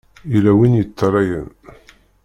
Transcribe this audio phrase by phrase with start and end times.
[0.31, 1.47] Yella win i yeṭṭalayen.